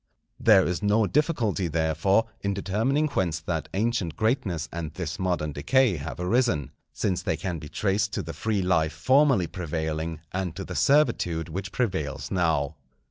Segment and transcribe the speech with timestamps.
[0.39, 5.97] There is no difficulty, therefore, in determining whence that ancient greatness and this modern decay
[5.97, 10.63] have arisen, since they can be traced to the free life formerly prevailing and to
[10.65, 12.77] the servitude which prevails now.